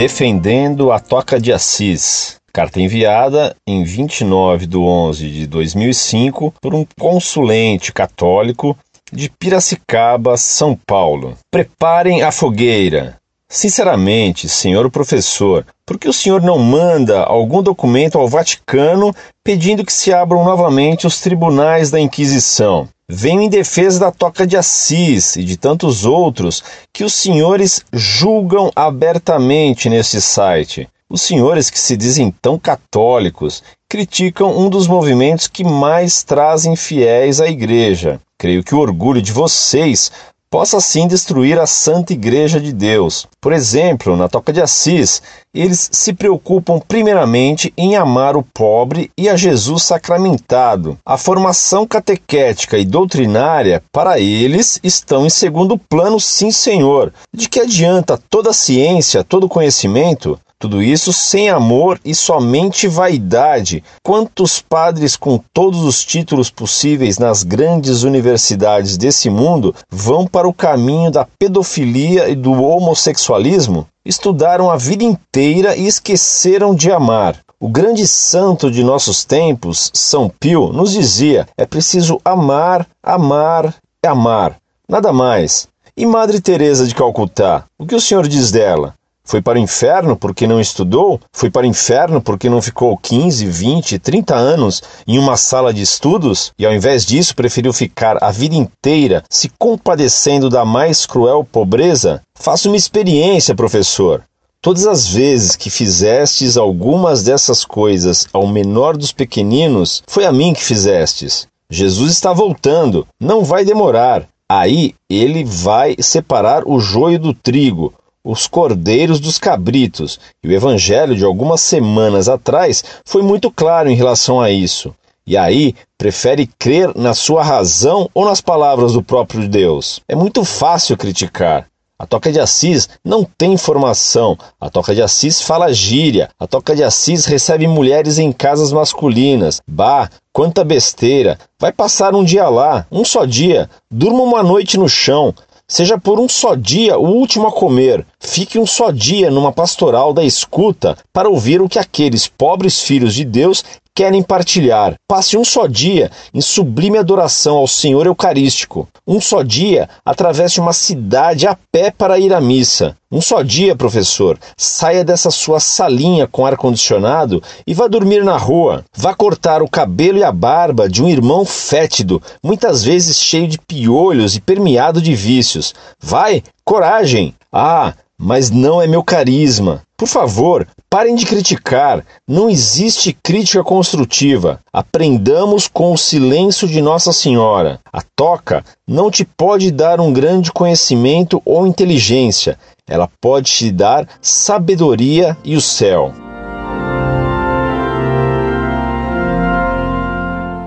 Defendendo 0.00 0.92
a 0.92 0.98
Toca 0.98 1.38
de 1.38 1.52
Assis. 1.52 2.38
Carta 2.54 2.80
enviada 2.80 3.54
em 3.66 3.84
29 3.84 4.64
de 4.64 4.78
11 4.78 5.30
de 5.30 5.46
2005 5.46 6.54
por 6.58 6.74
um 6.74 6.86
consulente 6.98 7.92
católico 7.92 8.74
de 9.12 9.28
Piracicaba, 9.28 10.38
São 10.38 10.74
Paulo. 10.74 11.36
Preparem 11.50 12.22
a 12.22 12.32
fogueira. 12.32 13.18
Sinceramente, 13.46 14.48
senhor 14.48 14.90
professor, 14.90 15.66
por 15.84 15.98
que 15.98 16.08
o 16.08 16.14
senhor 16.14 16.40
não 16.40 16.58
manda 16.58 17.22
algum 17.22 17.62
documento 17.62 18.16
ao 18.16 18.26
Vaticano 18.26 19.14
pedindo 19.44 19.84
que 19.84 19.92
se 19.92 20.14
abram 20.14 20.42
novamente 20.46 21.06
os 21.06 21.20
tribunais 21.20 21.90
da 21.90 22.00
Inquisição? 22.00 22.88
Venho 23.12 23.42
em 23.42 23.48
defesa 23.48 23.98
da 23.98 24.12
Toca 24.12 24.46
de 24.46 24.56
Assis 24.56 25.34
e 25.34 25.42
de 25.42 25.56
tantos 25.56 26.04
outros 26.04 26.62
que 26.92 27.02
os 27.02 27.12
senhores 27.12 27.84
julgam 27.92 28.70
abertamente 28.76 29.88
nesse 29.90 30.22
site. 30.22 30.88
Os 31.10 31.20
senhores 31.20 31.68
que 31.70 31.78
se 31.80 31.96
dizem 31.96 32.30
tão 32.30 32.56
católicos 32.56 33.64
criticam 33.88 34.56
um 34.56 34.70
dos 34.70 34.86
movimentos 34.86 35.48
que 35.48 35.64
mais 35.64 36.22
trazem 36.22 36.76
fiéis 36.76 37.40
à 37.40 37.48
Igreja. 37.48 38.20
Creio 38.38 38.62
que 38.62 38.76
o 38.76 38.78
orgulho 38.78 39.20
de 39.20 39.32
vocês 39.32 40.12
possa 40.50 40.78
assim 40.78 41.06
destruir 41.06 41.58
a 41.58 41.66
Santa 41.66 42.12
Igreja 42.12 42.60
de 42.60 42.72
Deus. 42.72 43.26
Por 43.40 43.52
exemplo, 43.52 44.16
na 44.16 44.28
Toca 44.28 44.52
de 44.52 44.60
Assis, 44.60 45.22
eles 45.54 45.88
se 45.92 46.12
preocupam 46.12 46.80
primeiramente 46.80 47.72
em 47.76 47.94
amar 47.94 48.36
o 48.36 48.42
pobre 48.42 49.10
e 49.16 49.28
a 49.28 49.36
Jesus 49.36 49.84
sacramentado. 49.84 50.98
A 51.06 51.16
formação 51.16 51.86
catequética 51.86 52.76
e 52.76 52.84
doutrinária, 52.84 53.82
para 53.92 54.18
eles, 54.18 54.80
estão 54.82 55.24
em 55.24 55.30
segundo 55.30 55.78
plano, 55.78 56.18
sim, 56.18 56.50
senhor. 56.50 57.12
De 57.32 57.48
que 57.48 57.60
adianta 57.60 58.20
toda 58.28 58.50
a 58.50 58.54
ciência, 58.54 59.22
todo 59.22 59.48
conhecimento, 59.48 60.38
tudo 60.60 60.82
isso 60.82 61.10
sem 61.10 61.48
amor 61.48 61.98
e 62.04 62.14
somente 62.14 62.86
vaidade. 62.86 63.82
Quantos 64.04 64.60
padres 64.60 65.16
com 65.16 65.40
todos 65.54 65.82
os 65.82 66.04
títulos 66.04 66.50
possíveis 66.50 67.18
nas 67.18 67.42
grandes 67.42 68.02
universidades 68.02 68.98
desse 68.98 69.30
mundo 69.30 69.74
vão 69.90 70.26
para 70.26 70.46
o 70.46 70.52
caminho 70.52 71.10
da 71.10 71.26
pedofilia 71.38 72.28
e 72.28 72.34
do 72.34 72.52
homossexualismo? 72.62 73.86
Estudaram 74.04 74.70
a 74.70 74.76
vida 74.76 75.02
inteira 75.02 75.74
e 75.74 75.86
esqueceram 75.86 76.74
de 76.74 76.92
amar. 76.92 77.38
O 77.58 77.68
grande 77.68 78.06
santo 78.06 78.70
de 78.70 78.84
nossos 78.84 79.24
tempos, 79.24 79.90
São 79.94 80.28
Pio, 80.28 80.74
nos 80.74 80.92
dizia: 80.92 81.48
é 81.56 81.64
preciso 81.64 82.20
amar, 82.22 82.86
amar, 83.02 83.74
amar. 84.04 84.56
Nada 84.86 85.10
mais. 85.10 85.68
E 85.96 86.04
Madre 86.04 86.38
Teresa 86.38 86.86
de 86.86 86.94
Calcutá, 86.94 87.64
o 87.78 87.86
que 87.86 87.94
o 87.94 88.00
senhor 88.00 88.28
diz 88.28 88.50
dela? 88.50 88.94
Foi 89.30 89.40
para 89.40 89.60
o 89.60 89.62
inferno 89.62 90.16
porque 90.16 90.44
não 90.44 90.60
estudou? 90.60 91.20
Foi 91.32 91.48
para 91.48 91.62
o 91.62 91.70
inferno 91.70 92.20
porque 92.20 92.50
não 92.50 92.60
ficou 92.60 92.96
15, 92.96 93.46
20, 93.46 93.96
30 94.00 94.34
anos 94.34 94.82
em 95.06 95.20
uma 95.20 95.36
sala 95.36 95.72
de 95.72 95.80
estudos? 95.80 96.50
E 96.58 96.66
ao 96.66 96.74
invés 96.74 97.06
disso 97.06 97.36
preferiu 97.36 97.72
ficar 97.72 98.18
a 98.20 98.32
vida 98.32 98.56
inteira 98.56 99.22
se 99.30 99.48
compadecendo 99.56 100.50
da 100.50 100.64
mais 100.64 101.06
cruel 101.06 101.44
pobreza? 101.44 102.20
Faça 102.34 102.66
uma 102.66 102.76
experiência, 102.76 103.54
professor. 103.54 104.24
Todas 104.60 104.84
as 104.84 105.06
vezes 105.06 105.54
que 105.54 105.70
fizestes 105.70 106.56
algumas 106.56 107.22
dessas 107.22 107.64
coisas 107.64 108.26
ao 108.32 108.48
menor 108.48 108.96
dos 108.96 109.12
pequeninos, 109.12 110.02
foi 110.08 110.26
a 110.26 110.32
mim 110.32 110.52
que 110.52 110.64
fizestes. 110.64 111.46
Jesus 111.70 112.10
está 112.10 112.32
voltando, 112.32 113.06
não 113.20 113.44
vai 113.44 113.64
demorar. 113.64 114.26
Aí 114.50 114.96
ele 115.08 115.44
vai 115.44 115.94
separar 116.00 116.64
o 116.66 116.80
joio 116.80 117.20
do 117.20 117.32
trigo, 117.32 117.94
os 118.24 118.46
cordeiros 118.46 119.20
dos 119.20 119.38
cabritos, 119.38 120.18
e 120.42 120.48
o 120.48 120.52
evangelho 120.52 121.16
de 121.16 121.24
algumas 121.24 121.60
semanas 121.60 122.28
atrás 122.28 122.84
foi 123.04 123.22
muito 123.22 123.50
claro 123.50 123.88
em 123.88 123.94
relação 123.94 124.40
a 124.40 124.50
isso. 124.50 124.94
E 125.26 125.36
aí, 125.36 125.74
prefere 125.96 126.48
crer 126.58 126.92
na 126.96 127.14
sua 127.14 127.42
razão 127.42 128.08
ou 128.12 128.24
nas 128.24 128.40
palavras 128.40 128.94
do 128.94 129.02
próprio 129.02 129.48
Deus? 129.48 130.00
É 130.08 130.14
muito 130.16 130.44
fácil 130.44 130.96
criticar. 130.96 131.66
A 132.00 132.06
Toca 132.06 132.32
de 132.32 132.40
Assis 132.40 132.88
não 133.04 133.24
tem 133.24 133.58
formação. 133.58 134.36
A 134.58 134.70
Toca 134.70 134.94
de 134.94 135.02
Assis 135.02 135.42
fala 135.42 135.70
gíria. 135.70 136.30
A 136.40 136.46
Toca 136.46 136.74
de 136.74 136.82
Assis 136.82 137.26
recebe 137.26 137.66
mulheres 137.66 138.18
em 138.18 138.32
casas 138.32 138.72
masculinas. 138.72 139.60
Bah, 139.68 140.08
quanta 140.32 140.64
besteira. 140.64 141.38
Vai 141.60 141.72
passar 141.72 142.14
um 142.14 142.24
dia 142.24 142.48
lá, 142.48 142.86
um 142.90 143.04
só 143.04 143.26
dia. 143.26 143.68
Durma 143.90 144.22
uma 144.22 144.42
noite 144.42 144.78
no 144.78 144.88
chão. 144.88 145.34
Seja 145.68 145.98
por 145.98 146.18
um 146.18 146.26
só 146.26 146.54
dia 146.54 146.98
o 146.98 147.06
último 147.06 147.48
a 147.48 147.52
comer. 147.52 148.06
Fique 148.22 148.58
um 148.58 148.66
só 148.66 148.90
dia 148.90 149.30
numa 149.30 149.50
pastoral 149.50 150.12
da 150.12 150.22
escuta 150.22 150.96
para 151.10 151.28
ouvir 151.28 151.62
o 151.62 151.68
que 151.68 151.78
aqueles 151.78 152.28
pobres 152.28 152.82
filhos 152.82 153.14
de 153.14 153.24
Deus 153.24 153.64
querem 153.94 154.22
partilhar. 154.22 154.94
Passe 155.08 155.36
um 155.36 155.44
só 155.44 155.66
dia 155.66 156.10
em 156.32 156.40
sublime 156.40 156.98
adoração 156.98 157.56
ao 157.56 157.66
Senhor 157.66 158.06
Eucarístico. 158.06 158.86
Um 159.06 159.20
só 159.20 159.42
dia 159.42 159.88
atravesse 160.04 160.60
uma 160.60 160.72
cidade 160.72 161.46
a 161.46 161.56
pé 161.72 161.90
para 161.90 162.18
ir 162.18 162.32
à 162.32 162.40
missa. 162.40 162.94
Um 163.10 163.20
só 163.20 163.42
dia, 163.42 163.74
professor, 163.74 164.38
saia 164.56 165.02
dessa 165.02 165.30
sua 165.30 165.58
salinha 165.58 166.26
com 166.26 166.46
ar-condicionado 166.46 167.42
e 167.66 167.74
vá 167.74 167.88
dormir 167.88 168.22
na 168.22 168.36
rua. 168.36 168.84
Vá 168.94 169.14
cortar 169.14 169.62
o 169.62 169.68
cabelo 169.68 170.18
e 170.18 170.24
a 170.24 170.30
barba 170.30 170.88
de 170.88 171.02
um 171.02 171.08
irmão 171.08 171.44
fétido, 171.44 172.22
muitas 172.42 172.84
vezes 172.84 173.18
cheio 173.18 173.48
de 173.48 173.58
piolhos 173.58 174.36
e 174.36 174.40
permeado 174.40 175.02
de 175.02 175.14
vícios. 175.14 175.74
Vai, 175.98 176.42
coragem! 176.64 177.34
Ah, 177.52 177.94
mas 178.20 178.50
não 178.50 178.82
é 178.82 178.86
meu 178.86 179.02
carisma. 179.02 179.80
Por 179.96 180.06
favor, 180.06 180.66
parem 180.90 181.14
de 181.14 181.24
criticar. 181.24 182.04
Não 182.28 182.50
existe 182.50 183.16
crítica 183.22 183.64
construtiva. 183.64 184.60
Aprendamos 184.70 185.66
com 185.66 185.92
o 185.92 185.98
silêncio 185.98 186.68
de 186.68 186.82
Nossa 186.82 187.12
Senhora. 187.12 187.80
A 187.90 188.02
toca 188.14 188.62
não 188.86 189.10
te 189.10 189.24
pode 189.24 189.70
dar 189.70 190.00
um 190.00 190.12
grande 190.12 190.52
conhecimento 190.52 191.40
ou 191.44 191.66
inteligência. 191.66 192.58
Ela 192.86 193.08
pode 193.20 193.50
te 193.50 193.70
dar 193.70 194.06
sabedoria 194.20 195.36
e 195.42 195.56
o 195.56 195.60
céu. 195.60 196.12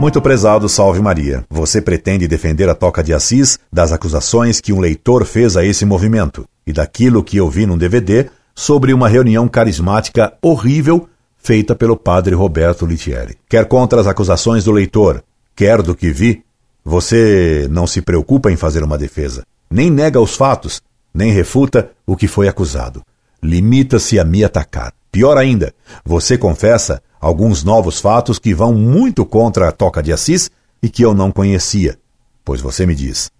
Muito 0.00 0.20
prezado, 0.20 0.68
salve 0.68 1.00
Maria. 1.00 1.44
Você 1.48 1.80
pretende 1.80 2.26
defender 2.26 2.68
a 2.68 2.74
Toca 2.74 3.04
de 3.04 3.14
Assis 3.14 3.58
das 3.72 3.92
acusações 3.92 4.60
que 4.60 4.72
um 4.72 4.80
leitor 4.80 5.24
fez 5.24 5.56
a 5.56 5.64
esse 5.64 5.84
movimento 5.84 6.44
e 6.66 6.72
daquilo 6.72 7.22
que 7.22 7.36
eu 7.36 7.48
vi 7.48 7.66
num 7.66 7.78
DVD 7.78 8.30
sobre 8.54 8.92
uma 8.92 9.08
reunião 9.08 9.48
carismática 9.48 10.32
horrível 10.42 11.08
feita 11.38 11.74
pelo 11.74 11.96
padre 11.96 12.34
Roberto 12.34 12.86
Litieri. 12.86 13.36
Quer 13.48 13.66
contra 13.66 14.00
as 14.00 14.06
acusações 14.06 14.64
do 14.64 14.70
leitor, 14.70 15.22
quer 15.56 15.82
do 15.82 15.94
que 15.94 16.12
vi, 16.12 16.44
você 16.84 17.66
não 17.70 17.86
se 17.86 18.00
preocupa 18.00 18.50
em 18.50 18.56
fazer 18.56 18.82
uma 18.82 18.98
defesa, 18.98 19.44
nem 19.70 19.90
nega 19.90 20.20
os 20.20 20.36
fatos, 20.36 20.80
nem 21.12 21.32
refuta 21.32 21.90
o 22.06 22.16
que 22.16 22.28
foi 22.28 22.48
acusado. 22.48 23.02
Limita-se 23.42 24.18
a 24.18 24.24
me 24.24 24.44
atacar. 24.44 24.92
Pior 25.10 25.36
ainda, 25.36 25.74
você 26.04 26.38
confessa 26.38 27.02
alguns 27.20 27.62
novos 27.62 28.00
fatos 28.00 28.38
que 28.38 28.54
vão 28.54 28.72
muito 28.72 29.26
contra 29.26 29.68
a 29.68 29.72
Toca 29.72 30.02
de 30.02 30.12
Assis 30.12 30.50
e 30.82 30.88
que 30.88 31.04
eu 31.04 31.12
não 31.12 31.30
conhecia, 31.30 31.98
pois 32.44 32.60
você 32.60 32.86
me 32.86 32.94
diz. 32.94 33.30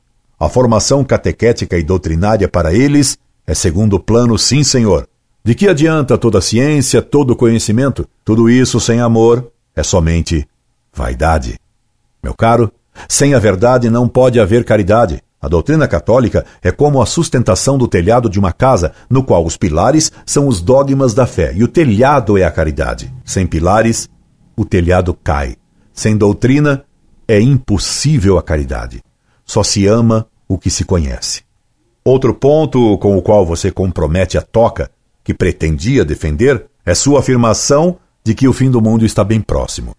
A 0.43 0.49
formação 0.49 1.05
catequética 1.05 1.79
e 1.79 1.85
doutrinária 1.85 2.49
para 2.49 2.75
eles 2.75 3.17
é 3.47 3.55
segundo 3.55 4.01
plano, 4.01 4.37
sim, 4.37 4.65
senhor. 4.65 5.07
De 5.45 5.55
que 5.55 5.69
adianta 5.69 6.19
toda 6.19 6.39
a 6.39 6.43
ciência, 6.43 7.01
todo 7.01 7.31
o 7.31 7.37
conhecimento? 7.37 8.09
Tudo 8.25 8.51
isso 8.51 8.81
sem 8.81 9.01
amor 9.01 9.53
é 9.73 9.85
somente 9.85 10.45
vaidade. 10.93 11.61
Meu 12.21 12.35
caro, 12.35 12.73
sem 13.09 13.35
a 13.35 13.39
verdade 13.39 13.89
não 13.89 14.09
pode 14.09 14.41
haver 14.41 14.65
caridade. 14.65 15.23
A 15.41 15.47
doutrina 15.47 15.87
católica 15.87 16.45
é 16.61 16.73
como 16.73 17.01
a 17.01 17.07
sustentação 17.07 17.79
do 17.79 17.87
telhado 17.87 18.29
de 18.29 18.41
uma 18.41 18.53
casa, 18.53 18.91
no 19.09 19.23
qual 19.23 19.47
os 19.47 19.57
pilares 19.57 20.11
são 20.27 20.49
os 20.49 20.61
dogmas 20.61 21.15
da 21.15 21.25
fé 21.25 21.53
e 21.55 21.63
o 21.63 21.69
telhado 21.69 22.37
é 22.37 22.43
a 22.43 22.51
caridade. 22.51 23.15
Sem 23.25 23.47
pilares, 23.47 24.11
o 24.57 24.65
telhado 24.65 25.17
cai. 25.23 25.55
Sem 25.93 26.17
doutrina, 26.17 26.85
é 27.29 27.41
impossível 27.41 28.39
a 28.39 28.43
caridade. 28.43 29.01
Só 29.45 29.63
se 29.63 29.87
ama 29.87 30.27
o 30.53 30.59
que 30.59 30.71
se 30.71 30.85
conhece. 30.85 31.43
Outro 32.05 32.35
ponto 32.35 32.99
com 32.99 33.17
o 33.17 33.23
qual 33.23 33.47
você 33.47 33.71
compromete 33.71 34.37
a 34.37 34.43
toca, 34.43 34.91
que 35.23 35.33
pretendia 35.33 36.05
defender, 36.05 36.67
é 36.85 36.95
sua 36.95 37.21
afirmação 37.21 37.97
de 38.25 38.35
que 38.35 38.49
o 38.49 38.53
fim 38.53 38.71
do 38.71 38.81
mundo 38.81 39.05
está 39.05 39.23
bem 39.23 39.41
próximo. 39.41 39.95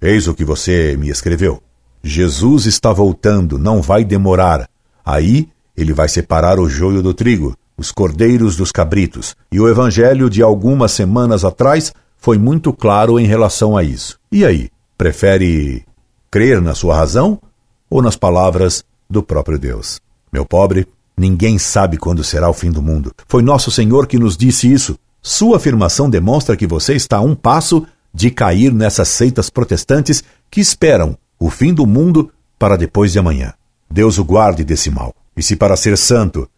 Eis 0.00 0.28
o 0.28 0.34
que 0.34 0.44
você 0.44 0.96
me 0.98 1.08
escreveu. 1.08 1.62
Jesus 2.02 2.66
está 2.66 2.92
voltando, 2.92 3.58
não 3.58 3.80
vai 3.80 4.04
demorar. 4.04 4.68
Aí 5.04 5.48
ele 5.76 5.92
vai 5.92 6.08
separar 6.08 6.60
o 6.60 6.68
joio 6.68 7.02
do 7.02 7.14
trigo, 7.14 7.56
os 7.76 7.90
cordeiros 7.90 8.56
dos 8.56 8.70
cabritos. 8.70 9.34
E 9.50 9.58
o 9.58 9.68
evangelho 9.68 10.30
de 10.30 10.42
algumas 10.42 10.92
semanas 10.92 11.44
atrás 11.44 11.92
foi 12.16 12.38
muito 12.38 12.72
claro 12.72 13.18
em 13.18 13.26
relação 13.26 13.76
a 13.76 13.82
isso. 13.82 14.18
E 14.30 14.44
aí, 14.44 14.70
prefere 14.96 15.84
crer 16.30 16.60
na 16.60 16.74
sua 16.74 16.94
razão 16.96 17.40
ou 17.88 18.02
nas 18.02 18.16
palavras 18.16 18.84
do 19.08 19.22
próprio 19.22 19.58
Deus? 19.58 20.00
Meu 20.32 20.44
pobre, 20.44 20.86
ninguém 21.16 21.58
sabe 21.58 21.96
quando 21.96 22.24
será 22.24 22.48
o 22.48 22.54
fim 22.54 22.70
do 22.70 22.82
mundo. 22.82 23.12
Foi 23.28 23.42
nosso 23.42 23.70
Senhor 23.70 24.06
que 24.06 24.18
nos 24.18 24.36
disse 24.36 24.70
isso. 24.72 24.98
Sua 25.22 25.56
afirmação 25.56 26.08
demonstra 26.08 26.56
que 26.56 26.66
você 26.66 26.94
está 26.94 27.18
a 27.18 27.22
um 27.22 27.34
passo 27.34 27.86
de 28.12 28.30
cair 28.30 28.72
nessas 28.72 29.08
seitas 29.08 29.50
protestantes 29.50 30.22
que 30.50 30.60
esperam 30.60 31.16
o 31.38 31.50
fim 31.50 31.74
do 31.74 31.86
mundo 31.86 32.32
para 32.58 32.76
depois 32.76 33.12
de 33.12 33.18
amanhã. 33.18 33.52
Deus 33.90 34.18
o 34.18 34.24
guarde 34.24 34.64
desse 34.64 34.90
mal. 34.90 35.14
E 35.36 35.42
se 35.42 35.56
para 35.56 35.76
ser 35.76 35.96
santo 35.98 36.48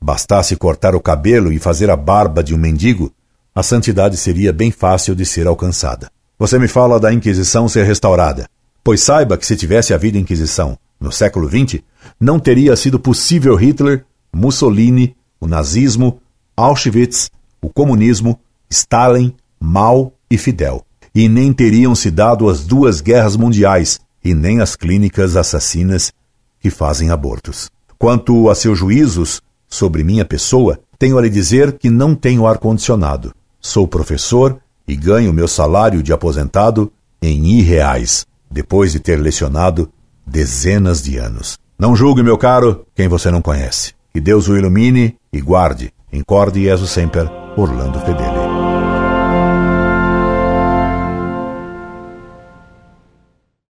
bastasse 0.00 0.56
cortar 0.56 0.94
o 0.94 1.00
cabelo 1.00 1.52
e 1.52 1.58
fazer 1.58 1.88
a 1.88 1.96
barba 1.96 2.42
de 2.42 2.54
um 2.54 2.58
mendigo, 2.58 3.12
a 3.54 3.62
santidade 3.62 4.16
seria 4.16 4.52
bem 4.52 4.70
fácil 4.70 5.14
de 5.14 5.24
ser 5.24 5.46
alcançada. 5.46 6.10
Você 6.38 6.58
me 6.58 6.66
fala 6.66 6.98
da 6.98 7.12
Inquisição 7.12 7.68
ser 7.68 7.86
restaurada. 7.86 8.48
Pois 8.82 9.00
saiba 9.00 9.38
que 9.38 9.46
se 9.46 9.56
tivesse 9.56 9.94
havido 9.94 10.18
Inquisição 10.18 10.76
no 11.00 11.12
século 11.12 11.48
XX, 11.48 11.80
não 12.18 12.38
teria 12.38 12.76
sido 12.76 12.98
possível 12.98 13.54
Hitler, 13.54 14.04
Mussolini, 14.32 15.16
o 15.40 15.46
nazismo, 15.46 16.20
Auschwitz, 16.56 17.30
o 17.60 17.68
comunismo, 17.68 18.38
Stalin, 18.70 19.34
Mao 19.60 20.12
e 20.30 20.38
Fidel. 20.38 20.84
E 21.14 21.28
nem 21.28 21.52
teriam 21.52 21.94
se 21.94 22.10
dado 22.10 22.48
as 22.48 22.64
duas 22.64 23.00
guerras 23.00 23.36
mundiais 23.36 24.00
e 24.24 24.34
nem 24.34 24.60
as 24.60 24.74
clínicas 24.74 25.36
assassinas 25.36 26.12
que 26.60 26.70
fazem 26.70 27.10
abortos. 27.10 27.70
Quanto 27.98 28.48
a 28.50 28.54
seus 28.54 28.78
juízos 28.78 29.40
sobre 29.68 30.02
minha 30.02 30.24
pessoa, 30.24 30.80
tenho 30.98 31.18
a 31.18 31.22
lhe 31.22 31.30
dizer 31.30 31.78
que 31.78 31.90
não 31.90 32.14
tenho 32.14 32.46
ar-condicionado. 32.46 33.34
Sou 33.60 33.86
professor 33.86 34.58
e 34.86 34.96
ganho 34.96 35.32
meu 35.32 35.48
salário 35.48 36.02
de 36.02 36.12
aposentado 36.12 36.92
em 37.20 37.46
irreais, 37.46 38.26
depois 38.50 38.92
de 38.92 39.00
ter 39.00 39.16
lecionado 39.16 39.90
dezenas 40.26 41.02
de 41.02 41.16
anos. 41.16 41.58
Não 41.78 41.96
julgue, 41.96 42.22
meu 42.22 42.38
caro, 42.38 42.86
quem 42.94 43.08
você 43.08 43.30
não 43.30 43.42
conhece. 43.42 43.94
Que 44.12 44.20
Deus 44.20 44.48
o 44.48 44.56
ilumine 44.56 45.16
e 45.32 45.40
guarde. 45.40 45.92
Incorde 46.12 46.62
Jesus 46.62 46.90
Semper, 46.90 47.28
Orlando 47.56 47.98
Fedeli. 48.00 48.43